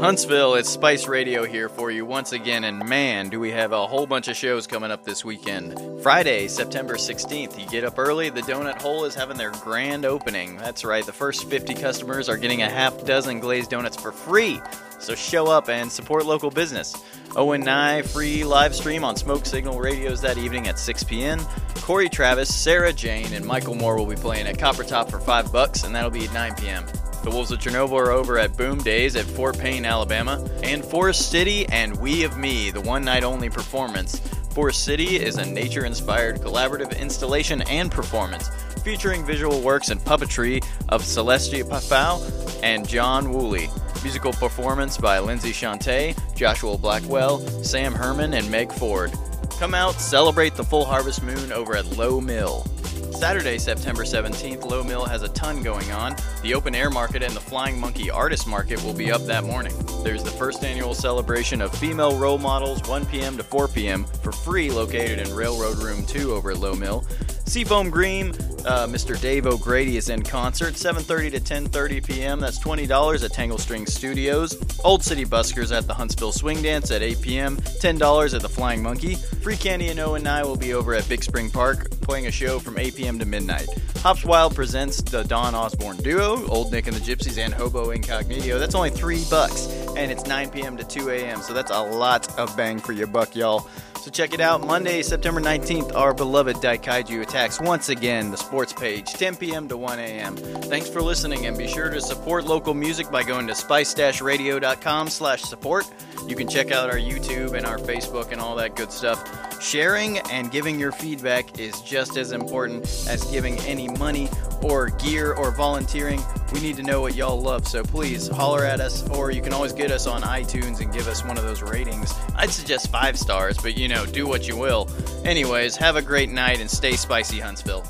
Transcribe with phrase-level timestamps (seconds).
[0.00, 3.86] Huntsville, it's Spice Radio here for you once again, and man, do we have a
[3.86, 5.78] whole bunch of shows coming up this weekend.
[6.02, 10.56] Friday, September 16th, you get up early, the Donut Hole is having their grand opening.
[10.58, 14.60] That's right, the first 50 customers are getting a half dozen glazed donuts for free.
[14.98, 16.94] So show up and support local business.
[17.36, 21.40] Owen Nye free live stream on Smoke Signal Radios that evening at 6 p.m.
[21.76, 25.52] Corey Travis, Sarah Jane, and Michael Moore will be playing at Copper Top for 5
[25.52, 26.84] bucks, and that'll be at 9 p.m.
[27.24, 31.30] The Wolves of Chernobyl are over at Boom Days at Fort Payne, Alabama, and Forest
[31.30, 34.18] City and We of Me, the one night only performance.
[34.50, 38.50] Forest City is a nature inspired collaborative installation and performance
[38.84, 43.70] featuring visual works and puppetry of Celestia Pafau and John Woolley.
[44.02, 49.14] Musical performance by Lindsay Shante, Joshua Blackwell, Sam Herman, and Meg Ford.
[49.58, 52.66] Come out, celebrate the full harvest moon over at Lowe Mill.
[53.14, 56.16] Saturday, September 17th, Lowe Mill has a ton going on.
[56.42, 59.72] The open air market and the Flying Monkey Artist Market will be up that morning.
[60.02, 63.36] There's the first annual celebration of female role models, 1 p.m.
[63.36, 67.06] to 4 p.m., for free, located in Railroad Room 2 over at Lowe Mill.
[67.46, 68.30] Seafoam Green,
[68.64, 69.20] uh, Mr.
[69.20, 72.40] Dave O'Grady is in concert, 7:30 to 10:30 p.m.
[72.40, 74.56] That's $20 at Tangle String Studios.
[74.82, 77.56] Old City Buskers at the Huntsville Swing Dance at 8 p.m.
[77.58, 79.16] $10 at the Flying Monkey.
[79.42, 82.30] Free Candy and Owen and I will be over at Big Spring Park playing a
[82.30, 83.18] show from 8 p.m.
[83.18, 83.66] to midnight.
[83.98, 88.58] Hops Wild presents the Don Osborne Duo, Old Nick and the Gypsies, and Hobo Incognito.
[88.58, 89.66] That's only three bucks,
[89.96, 90.76] and it's 9 p.m.
[90.76, 91.40] to 2 a.m.
[91.40, 93.68] So that's a lot of bang for your buck, y'all.
[94.04, 94.60] So check it out.
[94.60, 99.66] Monday, September 19th, our beloved Daikaiju attacks once again the sports page, 10 p.m.
[99.68, 100.36] to 1 a.m.
[100.36, 105.40] Thanks for listening, and be sure to support local music by going to spice-radio.com slash
[105.40, 105.86] support.
[106.26, 109.62] You can check out our YouTube and our Facebook and all that good stuff.
[109.62, 114.28] Sharing and giving your feedback is just as important as giving any money
[114.62, 116.22] or gear or volunteering.
[116.52, 119.52] We need to know what y'all love, so please holler at us, or you can
[119.52, 122.14] always get us on iTunes and give us one of those ratings.
[122.36, 124.88] I'd suggest five stars, but you know, do what you will.
[125.24, 127.84] Anyways, have a great night and stay spicy, Huntsville.